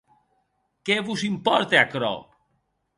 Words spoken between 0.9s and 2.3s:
vos impòrte aquerò?